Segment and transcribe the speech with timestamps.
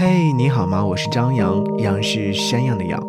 [0.00, 0.86] 嘿，你好吗？
[0.86, 3.02] 我是张扬，杨是山羊的羊。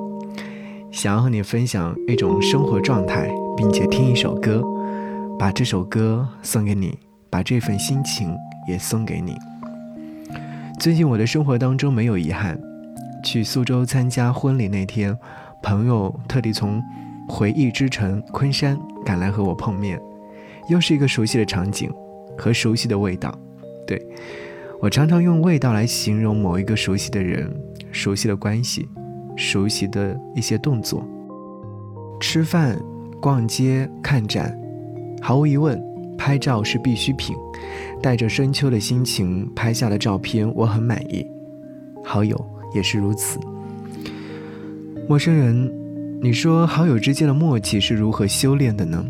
[0.92, 4.63] 想要和你分享一种生活状态，并且听一首歌，
[5.38, 6.97] 把这首歌送给你，
[7.29, 8.36] 把这份心情
[8.67, 9.38] 也送给你。
[10.79, 12.60] 最近我的生活当中没有遗憾。
[13.24, 15.15] 去苏州参加婚礼那天，
[15.62, 16.81] 朋友特地从
[17.27, 20.02] 回忆之城昆山赶来和我碰面，
[20.67, 21.88] 又是一个熟悉的场景
[22.35, 23.31] 和熟悉的味道。
[23.85, 24.03] 对
[24.81, 27.52] 我常常用味道来形容某一个熟悉的人、
[27.91, 28.88] 熟悉的关系、
[29.35, 31.05] 熟悉的一些动作。
[32.20, 32.79] 吃饭、
[33.21, 34.57] 逛街、看展，
[35.21, 35.81] 毫无疑问，
[36.17, 37.35] 拍照是必需品。
[38.01, 41.25] 带着深秋的心情拍下的照片，我很满意。
[42.03, 42.39] 好友。
[42.71, 43.39] 也是如此。
[45.07, 45.73] 陌生人，
[46.21, 49.03] 你说好友之间的默契是如何修炼的呢？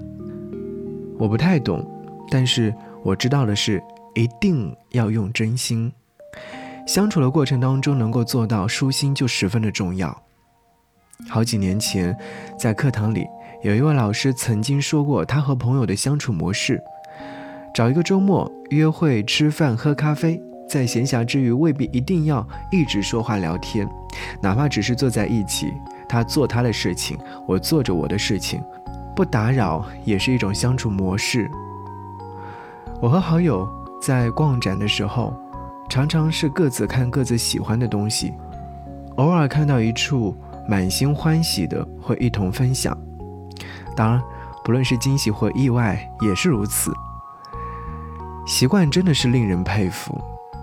[1.17, 1.85] 我不太懂，
[2.31, 3.83] 但是我知道的是，
[4.19, 5.89] 一定要用真心。
[6.85, 10.21] 相处的过程当中，能够做到舒心就十分的重要。
[11.29, 12.13] 好几年前，
[12.57, 13.25] 在课堂里，
[13.63, 16.81] 有一位老师曾经说过他和朋友的相处模式：
[17.73, 20.41] 找一个周末约会、吃饭、喝咖啡。
[20.67, 23.89] 在闲暇之余，未必一定要一直说话聊天，
[24.41, 25.73] 哪怕只是坐在一起，
[26.09, 28.61] 他做他的事情，我做着我的事情，
[29.15, 31.49] 不打扰也是一种相处模式。
[33.01, 33.67] 我和好友
[34.01, 35.33] 在逛展的时候，
[35.89, 38.33] 常常是各自看各自喜欢的东西，
[39.17, 40.35] 偶尔看到一处
[40.67, 42.97] 满心欢喜的，会一同分享。
[43.95, 44.21] 当然，
[44.63, 46.91] 不论是惊喜或意外，也是如此。
[48.47, 50.19] 习惯真的是令人佩服。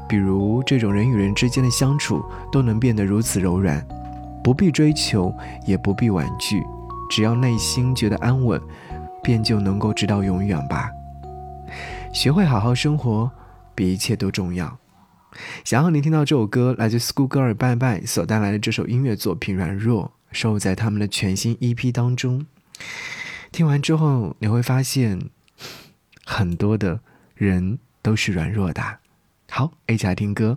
[0.09, 3.84] 比如这种人与人之间的相处都能变得如此柔软，
[4.43, 5.34] 不必追求，
[5.67, 6.65] 也不必婉拒，
[7.11, 8.61] 只要内心觉得安稳，
[9.21, 10.89] 便就能够直到永远吧。
[12.17, 13.31] 学会好好生活，
[13.75, 14.78] 比一切都重要。
[15.64, 22.47] 想要你听到这首歌，来自 Schoolgirl 拜拜所带来的这首音乐作品《软弱》，收录在他们的全新 EP 当中。
[23.53, 25.28] 听完之后，你会发现，
[26.25, 27.00] 很多的
[27.34, 28.83] 人都是软弱的。
[29.50, 30.56] 好，一起来听歌。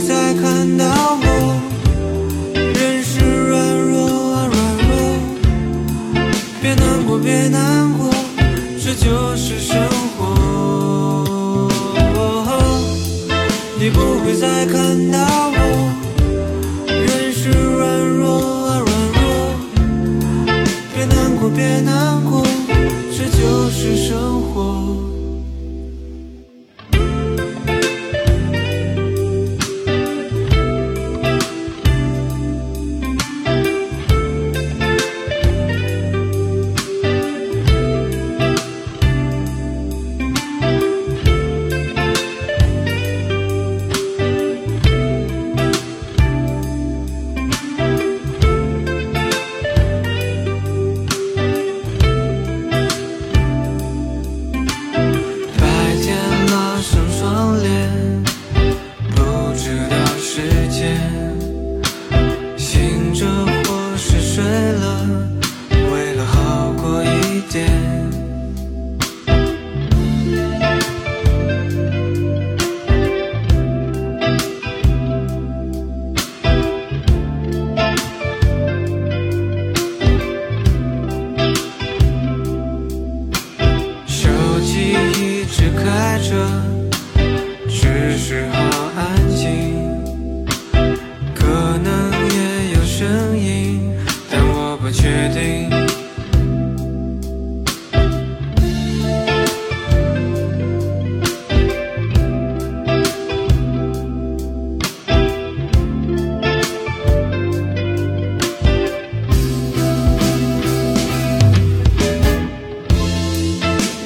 [0.00, 0.97] 再看到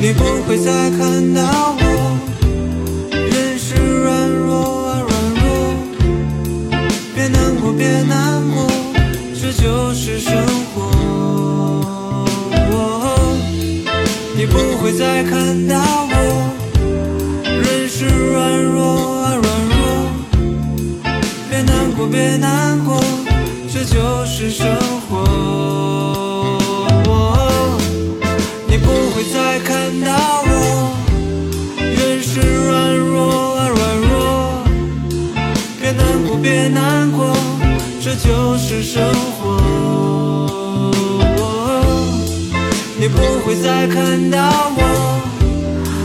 [0.03, 2.19] 你不会再看到我。
[3.13, 5.45] 人是软弱啊软弱，
[7.15, 8.67] 别难过别难过，
[9.41, 10.45] 这就是生
[10.75, 10.91] 活。
[14.35, 15.79] 你不会再看到
[16.11, 16.15] 我。
[17.45, 19.79] 人是软弱啊软弱，
[21.49, 23.01] 别难过别难过，
[23.73, 24.67] 这就是生
[25.09, 25.82] 活。
[29.93, 30.97] 看到我，
[31.77, 34.65] 人是软弱啊软弱，
[35.79, 37.37] 别难过别难过，
[38.01, 39.03] 这就是生
[39.37, 39.61] 活。
[42.99, 45.21] 你不会再看到我，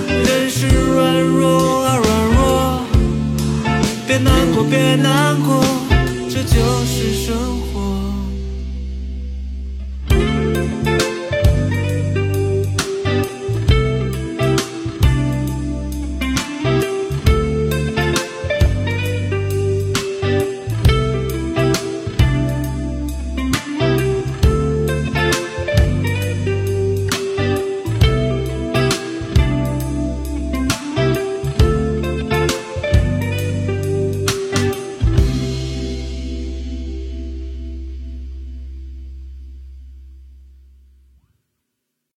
[0.10, 2.82] 人是软弱啊软弱，
[4.06, 5.64] 别难过别难过，
[6.30, 7.67] 这就是生活。